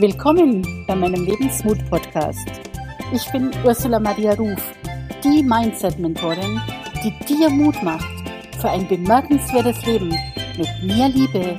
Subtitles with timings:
[0.00, 2.48] Willkommen bei meinem Lebensmut-Podcast.
[3.12, 4.62] Ich bin Ursula Maria Ruf,
[5.24, 6.60] die Mindset-Mentorin,
[7.02, 8.06] die dir Mut macht
[8.60, 10.10] für ein bemerkenswertes Leben
[10.56, 11.56] mit mehr Liebe,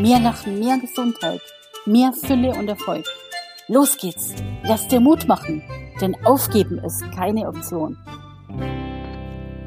[0.00, 1.42] mehr Lachen, mehr Gesundheit,
[1.84, 3.04] mehr Fülle und Erfolg.
[3.68, 5.62] Los geht's, lass dir Mut machen,
[6.00, 7.98] denn aufgeben ist keine Option.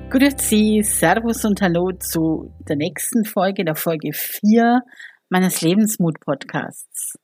[0.09, 4.81] Grüezi, Servus und Hallo zu der nächsten Folge, der Folge 4
[5.29, 7.19] meines Lebensmut-Podcasts.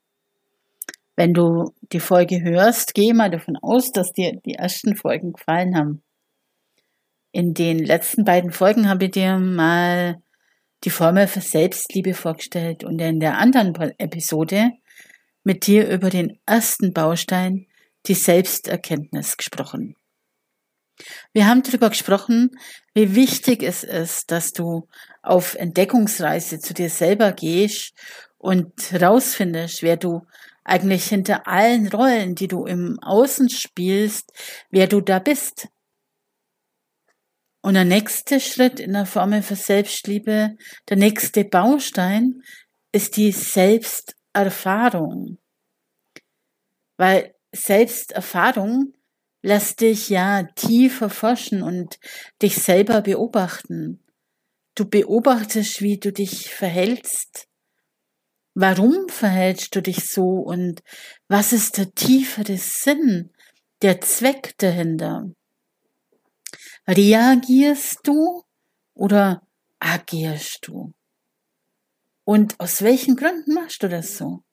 [1.21, 5.77] Wenn du die Folge hörst, geh mal davon aus, dass dir die ersten Folgen gefallen
[5.77, 6.01] haben.
[7.31, 10.19] In den letzten beiden Folgen habe ich dir mal
[10.83, 14.71] die Formel für Selbstliebe vorgestellt und in der anderen Episode
[15.43, 17.67] mit dir über den ersten Baustein,
[18.07, 19.95] die Selbsterkenntnis, gesprochen.
[21.33, 22.49] Wir haben darüber gesprochen,
[22.95, 24.87] wie wichtig es ist, dass du
[25.21, 27.93] auf Entdeckungsreise zu dir selber gehst
[28.39, 30.23] und rausfindest, wer du
[30.71, 34.31] eigentlich hinter allen Rollen, die du im Außen spielst,
[34.69, 35.67] wer du da bist.
[37.61, 40.55] Und der nächste Schritt in der Formel für Selbstliebe,
[40.89, 42.41] der nächste Baustein
[42.93, 45.39] ist die Selbsterfahrung.
[46.97, 48.93] Weil Selbsterfahrung
[49.41, 51.99] lässt dich ja tiefer forschen und
[52.41, 54.05] dich selber beobachten.
[54.73, 57.49] Du beobachtest, wie du dich verhältst,
[58.53, 60.83] Warum verhältst du dich so und
[61.27, 63.31] was ist der tiefere Sinn,
[63.81, 65.31] der Zweck dahinter?
[66.87, 68.43] Reagierst du
[68.93, 69.47] oder
[69.79, 70.93] agierst du?
[72.25, 74.43] Und aus welchen Gründen machst du das so?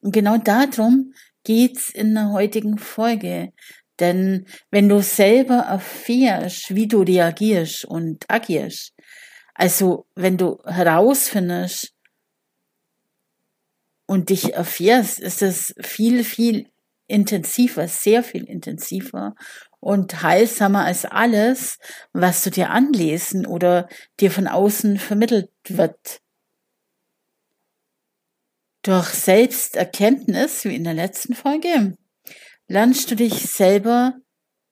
[0.00, 1.12] Und genau darum
[1.44, 3.52] geht's in der heutigen Folge.
[4.00, 8.94] Denn wenn du selber erfährst, wie du reagierst und agierst,
[9.54, 11.92] also wenn du herausfindest,
[14.08, 16.70] und dich erfährst, ist es viel, viel
[17.08, 19.34] intensiver, sehr viel intensiver
[19.80, 21.78] und heilsamer als alles,
[22.14, 23.86] was du dir anlesen oder
[24.18, 26.20] dir von außen vermittelt wird.
[28.82, 31.94] Durch Selbsterkenntnis, wie in der letzten Folge,
[32.66, 34.14] lernst du dich selber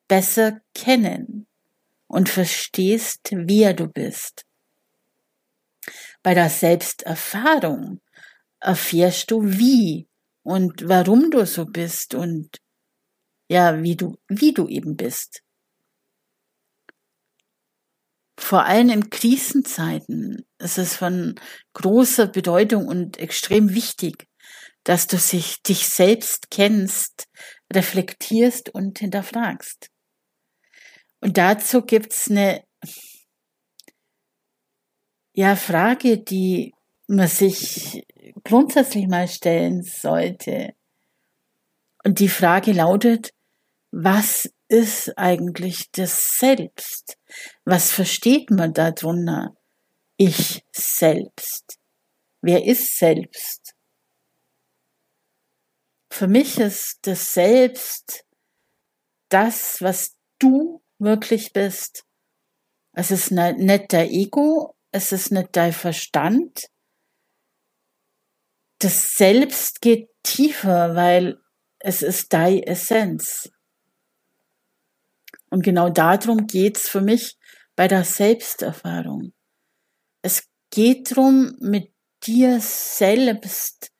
[0.09, 1.47] besser kennen
[2.07, 4.47] und verstehst, wer du bist.
[6.23, 8.01] Bei der Selbsterfahrung
[8.61, 10.09] erfährst du wie
[10.43, 12.59] und warum du so bist und
[13.49, 15.43] ja, wie du, wie du eben bist.
[18.39, 21.37] Vor allem in Krisenzeiten ist es von
[21.75, 24.28] großer Bedeutung und extrem wichtig,
[24.84, 27.28] dass du sich, dich selbst kennst,
[27.72, 29.91] reflektierst und hinterfragst.
[31.21, 32.65] Und dazu gibt's eine
[35.34, 36.72] ja, Frage, die
[37.09, 38.06] man sich
[38.47, 40.75] grundsätzlich mal stellen sollte.
[42.05, 43.31] Und die Frage lautet,
[43.91, 47.19] was ist eigentlich das Selbst?
[47.65, 49.57] Was versteht man darunter?
[50.17, 51.79] Ich selbst.
[52.41, 53.75] Wer ist selbst?
[56.11, 58.25] Für mich ist das Selbst
[59.28, 62.05] das, was du wirklich bist.
[62.93, 66.69] Es ist nicht dein Ego, es ist nicht dein Verstand,
[68.79, 71.41] das Selbst geht tiefer, weil
[71.79, 73.51] es ist deine Essenz.
[75.51, 77.39] Und genau darum geht's für mich
[77.77, 79.33] bei der Selbsterfahrung.
[80.23, 81.93] Es geht darum, mit
[82.25, 83.93] dir selbst,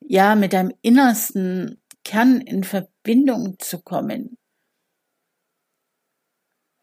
[0.00, 4.38] ja, mit deinem innersten Kern in Verbindung zu kommen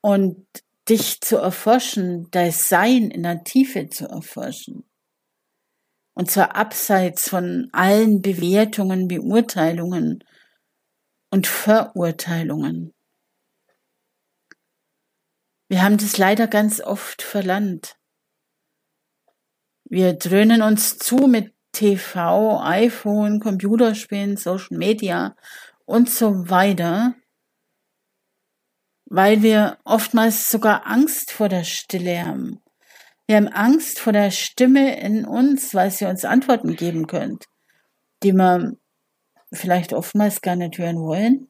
[0.02, 0.46] und
[0.90, 4.84] dich zu erforschen, dein Sein in der Tiefe zu erforschen.
[6.14, 10.24] Und zwar abseits von allen Bewertungen, Beurteilungen
[11.32, 12.94] und Verurteilungen.
[15.70, 17.98] Wir haben das leider ganz oft verlangt.
[19.86, 25.36] Wir dröhnen uns zu mit TV, iPhone, Computerspielen, Social Media
[25.86, 27.16] und so weiter,
[29.06, 32.63] weil wir oftmals sogar Angst vor der Stille haben.
[33.28, 37.46] Wir haben Angst vor der Stimme in uns, weil sie uns Antworten geben könnt,
[38.22, 38.76] die wir
[39.52, 41.48] vielleicht oftmals gar nicht hören wollen.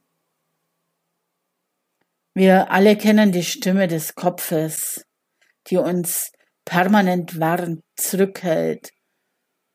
[2.35, 5.05] Wir alle kennen die Stimme des Kopfes,
[5.67, 6.31] die uns
[6.65, 8.91] permanent warnt, zurückhält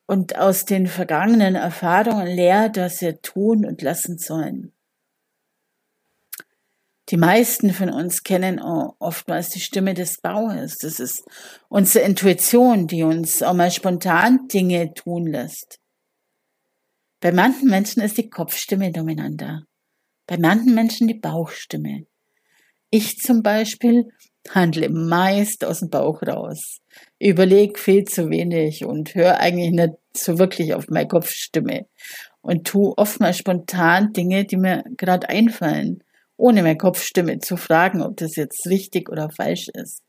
[0.07, 4.73] und aus den vergangenen Erfahrungen lehrt, was wir tun und lassen sollen.
[7.11, 10.77] Die meisten von uns kennen oftmals die Stimme des Bauers.
[10.77, 11.25] Das ist
[11.69, 15.79] unsere Intuition, die uns auch mal spontan Dinge tun lässt.
[17.21, 19.63] Bei manchen Menschen ist die Kopfstimme dominanter.
[20.27, 22.05] Bei manchen Menschen die Bauchstimme.
[22.91, 24.09] Ich zum Beispiel
[24.51, 26.81] handle meist aus dem Bauch raus,
[27.19, 31.87] überlege viel zu wenig und höre eigentlich nicht so wirklich auf meine Kopfstimme
[32.41, 36.03] und tue oftmals spontan Dinge, die mir gerade einfallen,
[36.39, 40.03] ohne meine Kopfstimme zu fragen, ob das jetzt richtig oder falsch ist.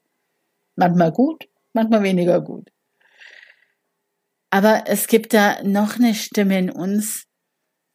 [0.76, 2.70] Manchmal gut, manchmal weniger gut.
[4.52, 7.26] Aber es gibt da noch eine Stimme in uns,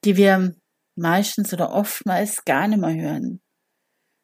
[0.04, 0.54] die wir
[0.96, 3.40] meistens oder oftmals gar nicht mehr hören.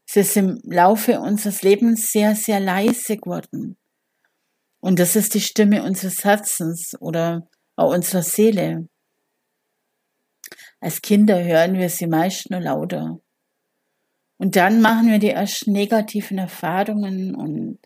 [0.09, 3.77] Es ist im Laufe unseres Lebens sehr, sehr leise geworden.
[4.81, 8.89] Und das ist die Stimme unseres Herzens oder auch unserer Seele.
[10.81, 13.21] Als Kinder hören wir sie meist nur lauter.
[14.41, 17.79] Und dann machen wir die ersten negativen Erfahrungen und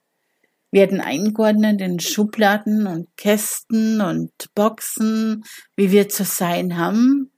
[0.71, 5.43] werden eingeordnet in Schubladen und Kästen und Boxen,
[5.75, 7.33] wie wir zu sein haben,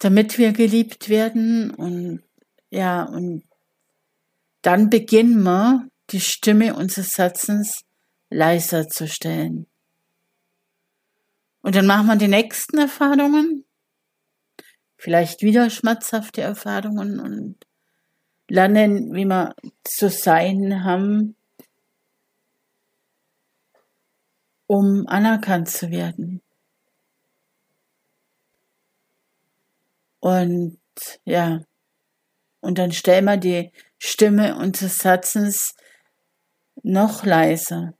[0.00, 2.22] damit wir geliebt werden und
[2.68, 3.42] ja, und
[4.60, 7.86] dann beginnen wir, die Stimme unseres Herzens
[8.28, 9.66] leiser zu stellen.
[11.62, 13.64] Und dann machen wir die nächsten Erfahrungen,
[14.98, 17.56] vielleicht wieder schmerzhafte Erfahrungen und
[18.48, 19.54] lernen, wie wir
[19.84, 21.36] zu sein haben,
[24.66, 26.42] um anerkannt zu werden.
[30.20, 30.78] Und
[31.24, 31.62] ja,
[32.60, 35.74] und dann stellen wir die Stimme unseres Herzens
[36.82, 37.94] noch leiser.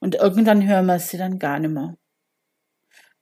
[0.00, 1.96] Und irgendwann hören wir sie dann gar nicht mehr.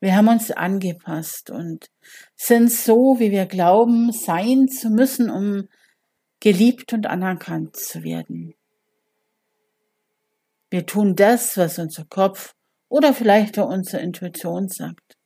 [0.01, 1.91] Wir haben uns angepasst und
[2.35, 5.69] sind so, wie wir glauben, sein zu müssen, um
[6.41, 8.55] geliebt und anerkannt zu werden.
[10.71, 12.55] Wir tun das, was unser Kopf
[12.89, 15.17] oder vielleicht auch unsere Intuition sagt.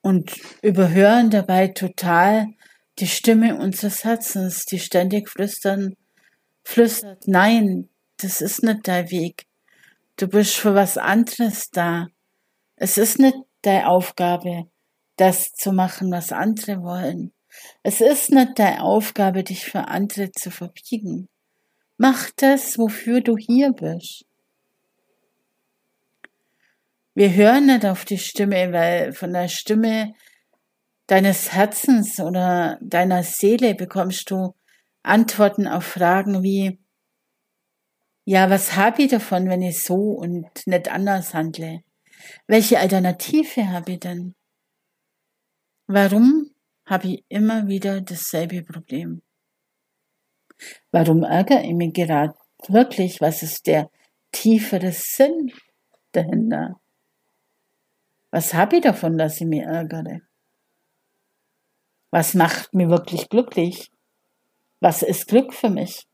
[0.00, 0.32] Und
[0.62, 2.48] überhören dabei total
[2.98, 5.94] die Stimme unseres Herzens, die ständig flüstern,
[6.64, 9.46] flüstert, nein, das ist nicht dein Weg.
[10.16, 12.08] Du bist für was anderes da.
[12.82, 14.68] Es ist nicht deine Aufgabe,
[15.14, 17.32] das zu machen, was andere wollen.
[17.84, 21.28] Es ist nicht deine Aufgabe, dich für andere zu verbiegen.
[21.96, 24.24] Mach das, wofür du hier bist.
[27.14, 30.14] Wir hören nicht auf die Stimme, weil von der Stimme
[31.06, 34.56] deines Herzens oder deiner Seele bekommst du
[35.04, 36.80] Antworten auf Fragen wie,
[38.24, 41.84] ja, was habe ich davon, wenn ich so und nicht anders handle?
[42.46, 44.34] Welche Alternative habe ich denn?
[45.86, 46.50] Warum
[46.86, 49.22] habe ich immer wieder dasselbe Problem?
[50.90, 52.34] Warum ärgere ich mich gerade
[52.68, 53.20] wirklich?
[53.20, 53.90] Was ist der
[54.30, 55.52] tiefere Sinn
[56.12, 56.80] dahinter?
[58.30, 60.20] Was habe ich davon, dass ich mich ärgere?
[62.10, 63.90] Was macht mich wirklich glücklich?
[64.80, 66.06] Was ist Glück für mich?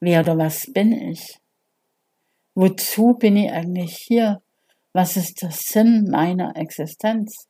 [0.00, 1.40] Wer oder was bin ich?
[2.54, 4.42] Wozu bin ich eigentlich hier?
[4.92, 7.46] Was ist der Sinn meiner Existenz?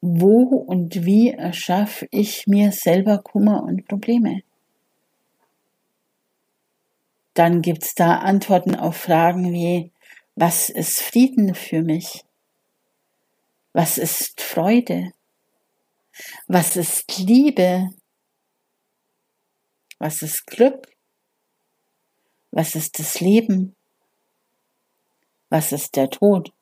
[0.00, 4.42] Wo und wie erschaffe ich mir selber Kummer und Probleme?
[7.34, 9.90] Dann gibt's da Antworten auf Fragen wie,
[10.36, 12.24] was ist Frieden für mich?
[13.72, 15.12] Was ist Freude?
[16.46, 17.90] Was ist Liebe?
[19.98, 20.88] Was ist Glück?
[22.50, 23.74] Was ist das Leben?
[25.48, 26.52] Was ist der Tod?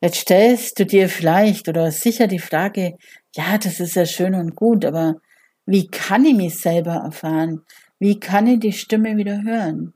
[0.00, 2.96] Jetzt stellst du dir vielleicht oder sicher die Frage,
[3.34, 5.20] ja, das ist ja schön und gut, aber
[5.66, 7.64] wie kann ich mich selber erfahren?
[7.98, 9.92] Wie kann ich die Stimme wieder hören?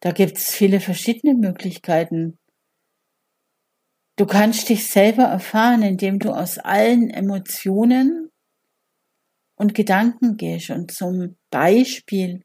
[0.00, 2.38] Da gibt's viele verschiedene Möglichkeiten.
[4.16, 8.23] Du kannst dich selber erfahren, indem du aus allen Emotionen
[9.56, 12.42] und Gedanken gehst und zum Beispiel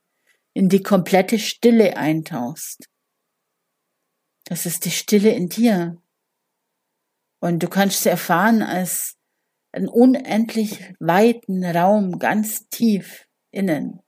[0.53, 2.85] in die komplette Stille eintauchst.
[4.45, 6.01] Das ist die Stille in dir.
[7.41, 9.15] Und du kannst sie erfahren als
[9.71, 14.01] einen unendlich weiten Raum ganz tief innen.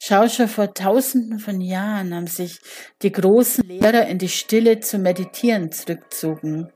[0.00, 2.60] Schau schon vor tausenden von Jahren haben sich
[3.02, 6.72] die großen Lehrer in die Stille zu meditieren zurückgezogen,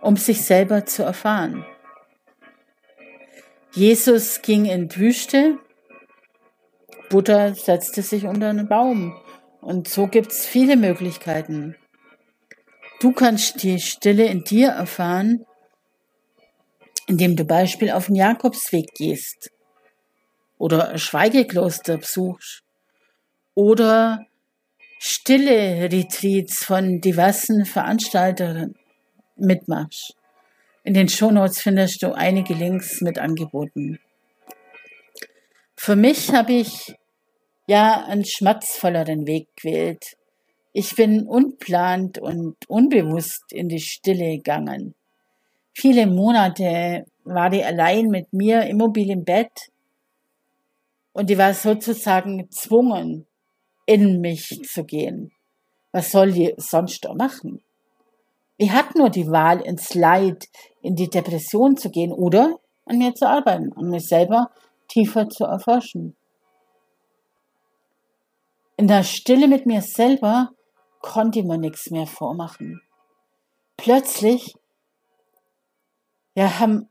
[0.00, 1.66] um sich selber zu erfahren.
[3.72, 5.58] Jesus ging in die Wüste,
[7.08, 9.16] Buddha setzte sich unter einen Baum.
[9.60, 11.76] Und so gibt's viele Möglichkeiten.
[13.00, 15.44] Du kannst die Stille in dir erfahren,
[17.06, 19.50] indem du Beispiel auf den Jakobsweg gehst.
[20.58, 22.62] oder Schweigekloster besuchst
[23.54, 24.26] oder
[24.98, 28.74] stille Retreats von diversen Veranstaltern
[29.36, 30.14] mitmachst.
[30.82, 33.98] In den Shownotes findest du einige Links mit Angeboten.
[35.76, 36.94] Für mich habe ich
[37.66, 40.16] ja einen schmerzvolleren Weg gewählt.
[40.72, 44.94] Ich bin unplant und unbewusst in die Stille gegangen.
[45.74, 49.70] Viele Monate war die allein mit mir immobil im Bett
[51.12, 53.26] und die war sozusagen gezwungen,
[53.84, 55.32] in mich zu gehen.
[55.92, 57.62] Was soll die sonst auch machen?
[58.62, 60.46] Ich hatte nur die Wahl, ins Leid,
[60.82, 64.50] in die Depression zu gehen oder an mir zu arbeiten, an mir selber
[64.86, 66.14] tiefer zu erforschen.
[68.76, 70.50] In der Stille mit mir selber
[71.00, 72.82] konnte ich mir nichts mehr vormachen.
[73.78, 74.54] Plötzlich
[76.34, 76.90] ja, haben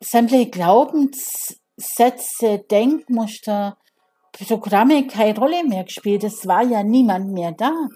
[0.00, 3.76] sämtliche Glaubenssätze, Denkmuster,
[4.32, 6.24] Programme keine Rolle mehr gespielt.
[6.24, 7.88] Es war ja niemand mehr da.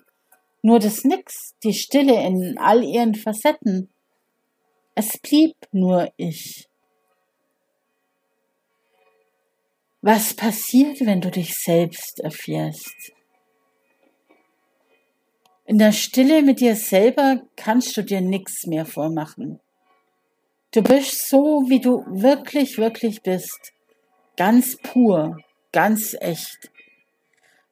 [0.62, 3.88] Nur das Nix, die Stille in all ihren Facetten.
[4.94, 6.68] Es blieb nur ich.
[10.00, 13.12] Was passiert, wenn du dich selbst erfährst?
[15.66, 19.60] In der Stille mit dir selber kannst du dir nichts mehr vormachen.
[20.72, 23.72] Du bist so, wie du wirklich, wirklich bist.
[24.36, 25.36] Ganz pur,
[25.72, 26.70] ganz echt.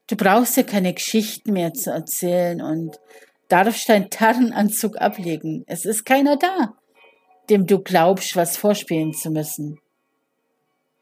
[0.09, 3.01] Du brauchst dir keine Geschichten mehr zu erzählen und
[3.49, 5.65] darfst deinen Tarnanzug ablegen.
[5.67, 6.75] Es ist keiner da,
[7.51, 9.81] dem du glaubst, was vorspielen zu müssen.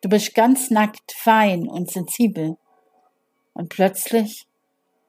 [0.01, 2.57] Du bist ganz nackt, fein und sensibel.
[3.53, 4.47] Und plötzlich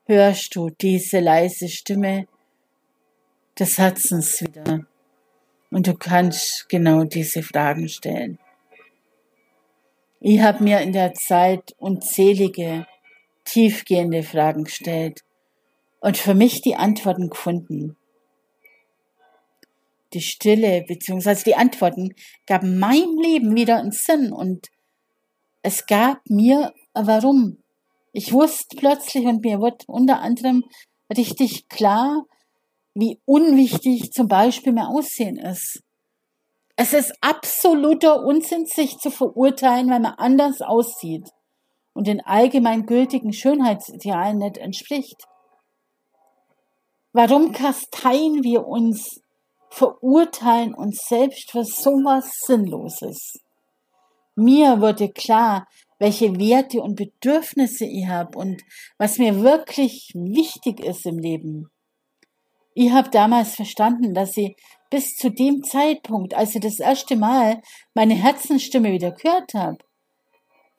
[0.06, 2.28] hörst du diese leise Stimme
[3.58, 4.86] des Herzens wieder.
[5.72, 8.40] Und du kannst genau diese Fragen stellen.
[10.20, 12.88] Ich habe mir in der Zeit unzählige,
[13.46, 15.22] tiefgehende Fragen gestellt
[16.02, 17.96] und für mich die Antworten gefunden.
[20.14, 21.44] Die Stille bzw.
[21.46, 22.14] die Antworten
[22.46, 24.68] gaben meinem Leben wieder einen Sinn und
[25.62, 27.58] es gab mir Warum.
[28.14, 30.64] Ich wusste plötzlich und mir wurde unter anderem
[31.16, 32.26] richtig klar,
[32.94, 35.82] wie unwichtig zum Beispiel mein Aussehen ist.
[36.78, 41.30] Es ist absoluter Unsinn, sich zu verurteilen, weil man anders aussieht
[41.96, 45.24] und den allgemeingültigen Schönheitsidealen nicht entspricht.
[47.14, 49.22] Warum kasteien wir uns,
[49.70, 53.40] verurteilen uns selbst für sowas Sinnloses?
[54.36, 58.62] Mir wurde klar, welche Werte und Bedürfnisse ich habe und
[58.98, 61.72] was mir wirklich wichtig ist im Leben.
[62.74, 64.58] Ich habe damals verstanden, dass ich
[64.90, 67.62] bis zu dem Zeitpunkt, als ich das erste Mal
[67.94, 69.78] meine Herzensstimme wieder gehört habe,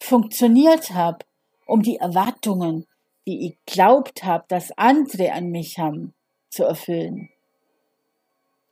[0.00, 1.24] funktioniert habe,
[1.66, 2.86] um die Erwartungen,
[3.26, 6.14] die ich glaubt habe, dass andere an mich haben,
[6.48, 7.30] zu erfüllen.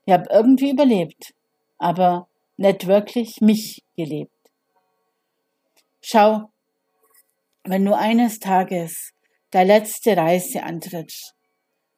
[0.07, 1.35] Ich habe irgendwie überlebt,
[1.79, 4.31] aber nicht wirklich mich gelebt.
[6.01, 6.51] Schau,
[7.65, 9.13] wenn du eines Tages
[9.53, 11.35] der letzte Reise antrittst,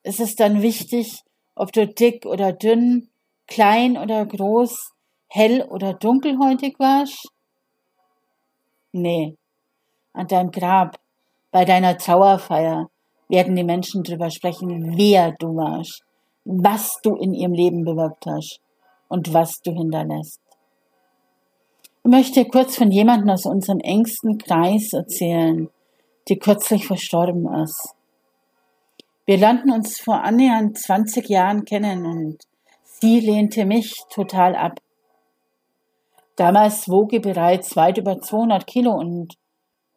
[0.04, 1.22] ist es dann wichtig,
[1.56, 3.10] ob du dick oder dünn,
[3.48, 4.92] klein oder groß,
[5.28, 7.32] hell oder dunkelhäutig warst?
[8.92, 9.36] Nee.
[10.12, 10.98] An deinem Grab,
[11.50, 12.88] bei deiner Trauerfeier,
[13.28, 16.02] werden die Menschen drüber sprechen, wer du warst,
[16.44, 18.60] was du in ihrem Leben bewirkt hast
[19.08, 20.40] und was du hinterlässt.
[22.04, 25.68] Ich möchte kurz von jemandem aus unserem engsten Kreis erzählen,
[26.28, 27.94] die kürzlich verstorben ist.
[29.24, 32.44] Wir lernten uns vor annähernd 20 Jahren kennen und
[32.84, 34.80] sie lehnte mich total ab.
[36.36, 39.34] Damals wog ich bereits weit über 200 Kilo und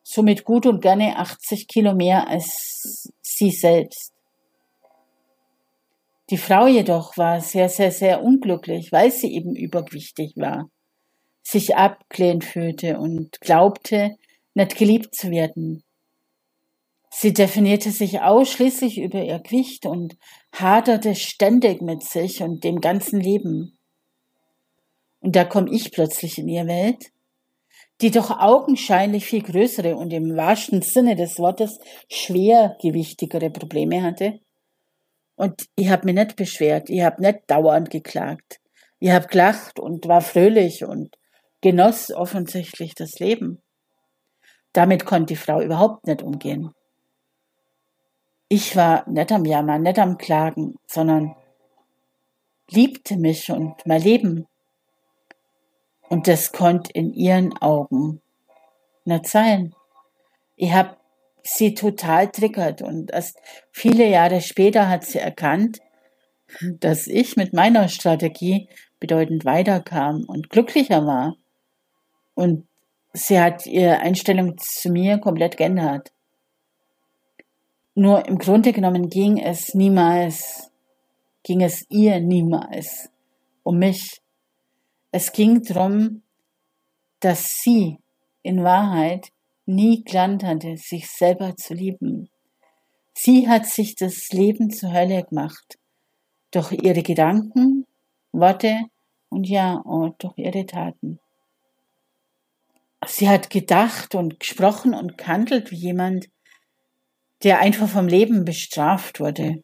[0.04, 4.14] somit gut und gerne 80 Kilo mehr als sie selbst.
[6.30, 10.70] Die Frau jedoch war sehr, sehr, sehr unglücklich, weil sie eben übergewichtig war
[11.50, 14.18] sich abgelehnt fühlte und glaubte,
[14.54, 15.84] nicht geliebt zu werden.
[17.12, 20.18] Sie definierte sich ausschließlich über ihr Gewicht und
[20.54, 23.79] haderte ständig mit sich und dem ganzen Leben.
[25.22, 27.12] Und da komme ich plötzlich in ihr Welt,
[28.02, 34.40] die doch augenscheinlich viel größere und im wahrsten Sinne des Wortes schwergewichtigere Probleme hatte.
[35.36, 38.60] Und ich habe mich nicht beschwert, ich habe nicht dauernd geklagt.
[39.00, 41.18] Ich habe gelacht und war fröhlich und
[41.62, 43.62] genoss offensichtlich das Leben.
[44.74, 46.74] Damit konnte die Frau überhaupt nicht umgehen.
[48.50, 51.36] Ich war nicht am Jammern, nicht am Klagen, sondern
[52.70, 54.49] liebte mich und mein Leben.
[56.10, 58.22] Und das konnte in ihren Augen
[59.06, 59.74] nicht sein.
[60.56, 60.98] Ich habe
[61.44, 63.40] sie total triggert und erst
[63.72, 65.80] viele Jahre später hat sie erkannt,
[66.80, 71.36] dass ich mit meiner Strategie bedeutend weiterkam und glücklicher war.
[72.34, 72.68] Und
[73.14, 76.12] sie hat ihre Einstellung zu mir komplett geändert.
[77.96, 80.72] Nur im Grunde genommen ging es niemals,
[81.44, 83.10] ging es ihr niemals
[83.64, 84.22] um mich.
[85.12, 86.22] Es ging darum,
[87.20, 87.98] dass sie
[88.44, 89.32] in Wahrheit
[89.66, 92.30] nie gelernt hatte, sich selber zu lieben.
[93.14, 95.78] Sie hat sich das Leben zur Hölle gemacht.
[96.52, 97.86] Durch ihre Gedanken,
[98.32, 98.86] Worte
[99.30, 101.20] und ja, auch durch ihre Taten.
[103.06, 106.30] Sie hat gedacht und gesprochen und gehandelt wie jemand,
[107.44, 109.64] der einfach vom Leben bestraft wurde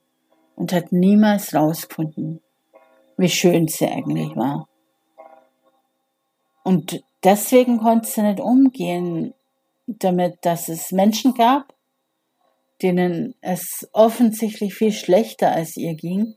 [0.55, 2.41] und hat niemals rausgefunden,
[3.17, 4.67] wie schön sie eigentlich war.
[6.65, 9.35] Und deswegen konnte sie nicht umgehen
[9.85, 11.75] damit, dass es Menschen gab,
[12.81, 16.33] denen es offensichtlich viel schlechter als ihr ging,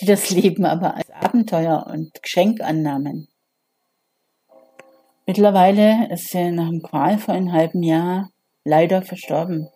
[0.00, 3.26] die das Leben aber als Abenteuer und Geschenk annahmen.
[5.26, 8.30] Mittlerweile ist sie nach einem qualvollen halben Jahr
[8.62, 9.68] leider verstorben.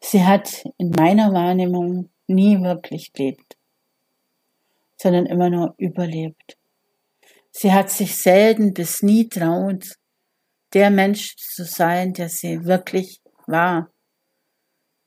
[0.00, 3.56] Sie hat in meiner Wahrnehmung nie wirklich gelebt,
[4.98, 6.58] sondern immer nur überlebt.
[7.52, 9.96] Sie hat sich selten bis nie traut,
[10.72, 13.90] der Mensch zu sein, der sie wirklich war.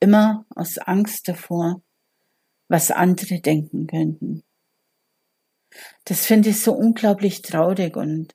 [0.00, 1.82] Immer aus Angst davor,
[2.68, 4.42] was andere denken könnten.
[6.04, 8.34] Das finde ich so unglaublich traurig und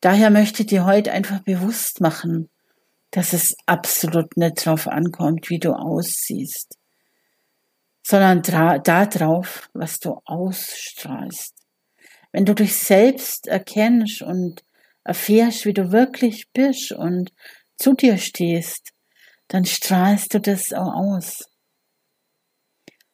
[0.00, 2.48] daher möchte ich dir heute einfach bewusst machen,
[3.10, 6.78] dass es absolut nicht drauf ankommt, wie du aussiehst,
[8.06, 11.57] sondern darauf, was du ausstrahlst.
[12.32, 14.64] Wenn du dich selbst erkennst und
[15.04, 17.32] erfährst, wie du wirklich bist und
[17.76, 18.92] zu dir stehst,
[19.48, 21.48] dann strahlst du das auch aus.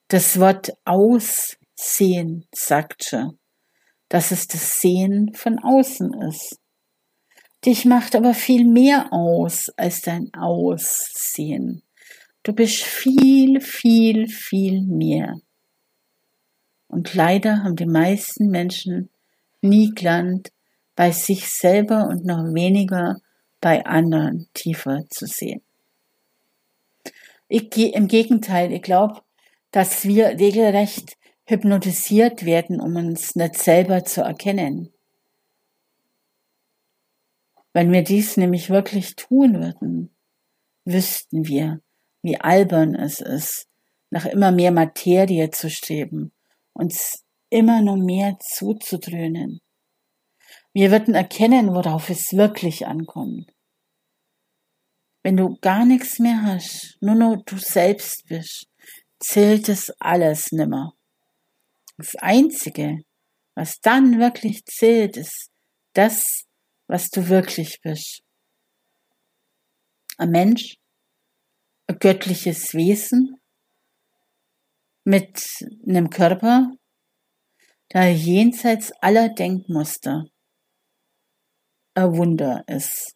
[0.09, 3.39] Das Wort Aussehen sagt schon,
[4.09, 6.59] dass es das Sehen von außen ist.
[7.65, 11.83] Dich macht aber viel mehr aus als dein Aussehen.
[12.43, 15.41] Du bist viel, viel, viel mehr.
[16.95, 19.11] Und leider haben die meisten Menschen
[19.61, 20.53] nie gelernt,
[20.95, 23.21] bei sich selber und noch weniger
[23.61, 25.61] bei anderen tiefer zu sehen.
[27.49, 29.23] Ich, Im Gegenteil, ich glaube,
[29.73, 34.93] dass wir regelrecht hypnotisiert werden, um uns nicht selber zu erkennen.
[37.73, 40.15] Wenn wir dies nämlich wirklich tun würden,
[40.85, 41.81] wüssten wir,
[42.23, 43.67] wie albern es ist,
[44.11, 46.31] nach immer mehr Materie zu streben,
[46.75, 49.61] uns immer nur mehr zuzudröhnen.
[50.73, 53.51] Wir würden erkennen, worauf es wirklich ankommt.
[55.23, 58.67] Wenn du gar nichts mehr hast, nur noch du selbst bist,
[59.21, 60.95] zählt es alles nimmer.
[61.97, 63.05] Das Einzige,
[63.55, 65.51] was dann wirklich zählt, ist
[65.95, 66.45] das,
[66.89, 68.23] was du wirklich bist.
[70.19, 70.77] Ein Mensch,
[71.87, 73.41] ein göttliches Wesen
[75.05, 76.73] mit einem Körper,
[77.93, 80.25] der jenseits aller Denkmuster
[81.95, 83.15] ein Wunder ist.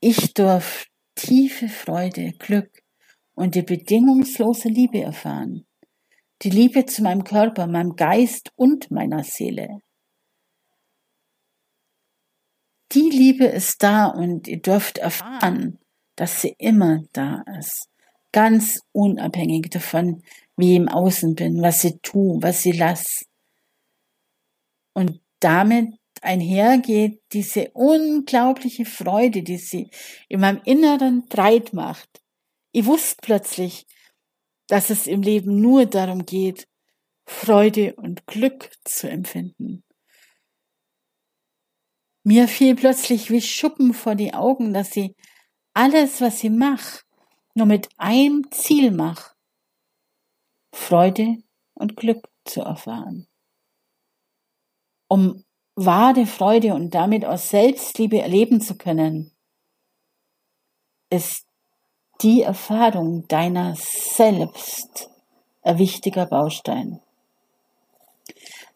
[0.00, 2.82] Ich darf tiefe Freude, Glück
[3.34, 5.66] und die bedingungslose Liebe erfahren.
[6.42, 9.78] Die Liebe zu meinem Körper, meinem Geist und meiner Seele.
[12.92, 15.78] Die Liebe ist da und ihr dürft erfahren,
[16.16, 17.91] dass sie immer da ist.
[18.32, 20.22] Ganz unabhängig davon,
[20.56, 23.26] wie ich im Außen bin, was sie tue, was sie lasse.
[24.94, 29.90] Und damit einhergeht diese unglaubliche Freude, die sie
[30.28, 32.22] in meinem Inneren breit macht.
[32.72, 33.86] Ich wusste plötzlich,
[34.68, 36.66] dass es im Leben nur darum geht,
[37.26, 39.84] Freude und Glück zu empfinden.
[42.24, 45.16] Mir fiel plötzlich wie Schuppen vor die Augen, dass sie
[45.74, 47.04] alles, was sie macht,
[47.54, 49.36] nur mit einem Ziel macht,
[50.74, 51.36] Freude
[51.74, 53.26] und Glück zu erfahren.
[55.08, 59.32] Um wahre Freude und damit aus Selbstliebe erleben zu können,
[61.10, 61.46] ist
[62.22, 65.10] die Erfahrung deiner selbst
[65.62, 67.00] ein wichtiger Baustein.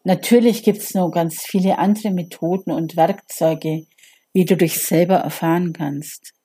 [0.03, 3.87] Natürlich gibt es noch ganz viele andere Methoden und Werkzeuge,
[4.33, 6.36] wie du dich selber erfahren kannst.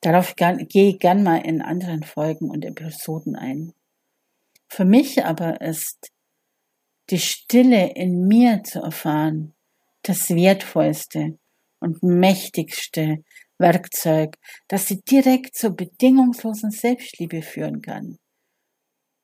[0.00, 3.74] Darauf gehe ich gern mal in anderen Folgen und Episoden ein.
[4.68, 6.12] Für mich aber ist
[7.10, 9.54] die Stille in mir zu erfahren,
[10.02, 11.38] das wertvollste
[11.80, 13.24] und mächtigste
[13.58, 14.36] Werkzeug,
[14.68, 18.18] das sie direkt zur bedingungslosen Selbstliebe führen kann.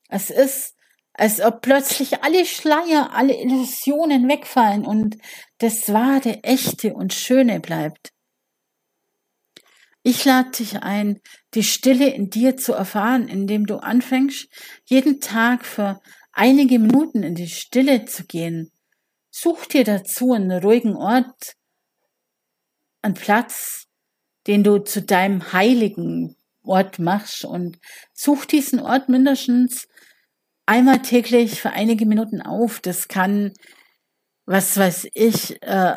[0.08, 0.74] Es ist,
[1.12, 5.18] als ob plötzlich alle Schleier, alle Illusionen wegfallen und
[5.58, 8.13] das wahre, echte und schöne bleibt.
[10.06, 11.22] Ich lade dich ein,
[11.54, 14.48] die Stille in dir zu erfahren, indem du anfängst,
[14.84, 15.98] jeden Tag für
[16.30, 18.70] einige Minuten in die Stille zu gehen.
[19.30, 21.54] Such dir dazu einen ruhigen Ort,
[23.00, 23.86] einen Platz,
[24.46, 27.78] den du zu deinem heiligen Ort machst und
[28.12, 29.88] such diesen Ort mindestens
[30.66, 32.78] einmal täglich für einige Minuten auf.
[32.78, 33.54] Das kann,
[34.44, 35.96] was weiß ich, äh,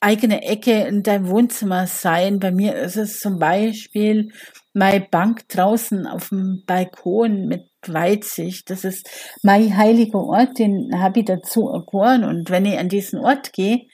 [0.00, 2.38] eigene Ecke in deinem Wohnzimmer sein.
[2.38, 4.32] Bei mir ist es zum Beispiel
[4.72, 8.70] meine Bank draußen auf dem Balkon mit Weitsicht.
[8.70, 9.08] Das ist
[9.42, 12.24] mein heiliger Ort, den habe ich dazu erkoren.
[12.24, 13.86] Und wenn ich an diesen Ort gehe,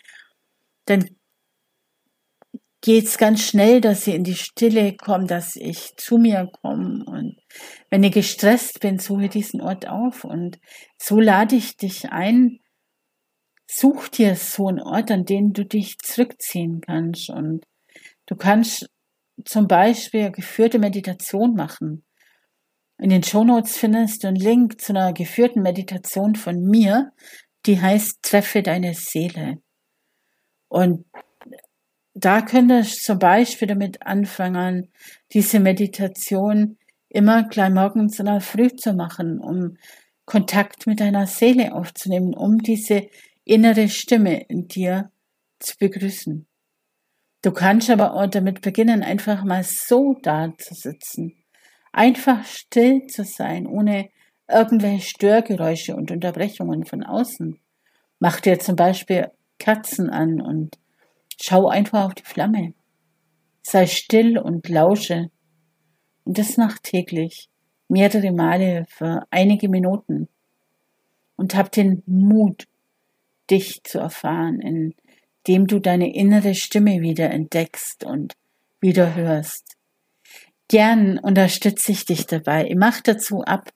[0.84, 1.08] dann
[2.82, 7.04] geht's ganz schnell, dass ich in die Stille komme, dass ich zu mir komme.
[7.06, 7.36] Und
[7.88, 10.24] wenn ich gestresst bin, suche diesen Ort auf.
[10.24, 10.58] Und
[11.00, 12.60] so lade ich dich ein,
[13.66, 17.30] such dir so einen Ort, an den du dich zurückziehen kannst.
[17.30, 17.64] Und
[18.26, 18.88] du kannst
[19.44, 22.04] zum Beispiel geführte Meditation machen.
[22.98, 27.12] In den Shownotes findest du einen Link zu einer geführten Meditation von mir,
[27.66, 29.58] die heißt Treffe deine Seele.
[30.68, 31.04] Und
[32.14, 34.92] da könntest du zum Beispiel damit anfangen,
[35.32, 39.76] diese Meditation immer gleich morgens in der Früh zu machen, um
[40.24, 43.08] Kontakt mit deiner Seele aufzunehmen, um diese
[43.44, 45.10] innere Stimme in dir
[45.58, 46.46] zu begrüßen.
[47.42, 51.34] Du kannst aber auch damit beginnen, einfach mal so da zu sitzen.
[51.92, 54.08] Einfach still zu sein, ohne
[54.48, 57.58] irgendwelche Störgeräusche und Unterbrechungen von außen.
[58.18, 60.78] Mach dir zum Beispiel Katzen an und
[61.40, 62.74] schau einfach auf die Flamme.
[63.62, 65.30] Sei still und lausche.
[66.24, 67.48] Und das mach täglich,
[67.88, 70.28] mehrere Male für einige Minuten.
[71.36, 72.66] Und hab den Mut,
[73.50, 78.34] dich zu erfahren, indem du deine innere Stimme wieder entdeckst und
[78.80, 79.76] wieder hörst.
[80.68, 82.66] Gern unterstütze ich dich dabei.
[82.68, 83.70] Ich mache dazu ab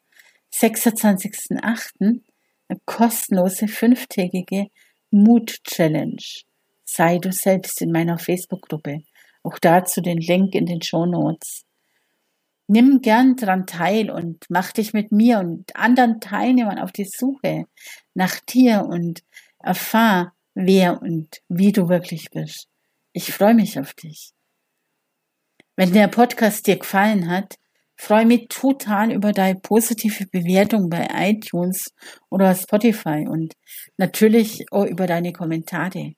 [0.54, 2.20] 26.08.
[2.68, 4.68] eine kostenlose fünftägige
[5.10, 6.22] Mut-Challenge.
[6.84, 9.02] Sei du selbst in meiner Facebook-Gruppe.
[9.42, 11.64] Auch dazu den Link in den Show Notes.
[12.66, 17.64] Nimm gern dran teil und mach dich mit mir und anderen Teilnehmern auf die Suche
[18.14, 19.22] nach dir und
[19.58, 22.68] Erfahr, wer und wie du wirklich bist.
[23.12, 24.32] Ich freue mich auf dich.
[25.76, 27.56] Wenn der Podcast dir gefallen hat,
[27.96, 31.92] freue mich total über deine positive Bewertung bei iTunes
[32.30, 33.54] oder Spotify und
[33.96, 36.12] natürlich auch über deine Kommentare.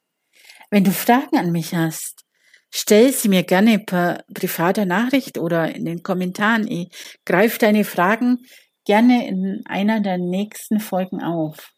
[0.71, 2.25] Wenn du Fragen an mich hast,
[2.71, 6.67] stell sie mir gerne per privater Nachricht oder in den Kommentaren.
[6.67, 8.39] Ich greife deine Fragen
[8.85, 11.73] gerne in einer der nächsten Folgen auf.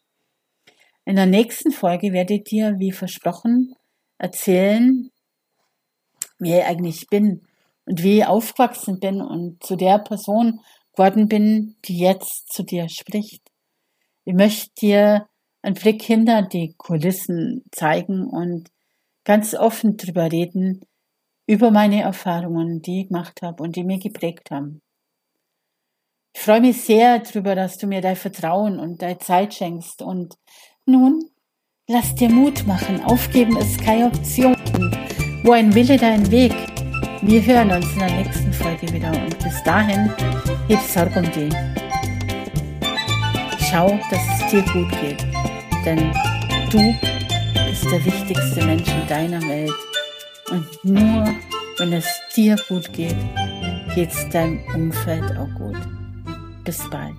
[1.05, 3.75] In der nächsten Folge werde ich dir, wie versprochen,
[4.17, 5.11] erzählen,
[6.39, 7.45] wer ich eigentlich bin
[7.85, 10.61] und wie ich aufgewachsen bin und zu der Person
[10.93, 13.41] geworden bin, die jetzt zu dir spricht.
[14.23, 15.27] Ich möchte dir
[15.61, 18.69] einen Blick hinter die Kulissen zeigen und
[19.25, 20.85] ganz offen drüber reden,
[21.47, 24.81] über meine Erfahrungen, die ich gemacht habe und die mir geprägt haben.
[26.33, 30.35] Ich freue mich sehr darüber, dass du mir dein Vertrauen und deine Zeit schenkst und
[30.85, 31.29] nun,
[31.87, 33.01] lass dir Mut machen.
[33.03, 34.55] Aufgeben ist keine Option.
[35.43, 36.53] Wo ein Wille, dein Weg.
[37.21, 40.11] Wir hören uns in der nächsten Folge wieder und bis dahin,
[40.67, 41.53] heb Sorge um dich.
[43.69, 45.25] Schau, dass es dir gut geht,
[45.85, 46.11] denn
[46.69, 46.93] du
[47.69, 49.71] bist der wichtigste Mensch in deiner Welt.
[50.51, 51.33] Und nur
[51.77, 53.15] wenn es dir gut geht,
[53.95, 55.77] geht es deinem Umfeld auch gut.
[56.63, 57.15] Bis bald.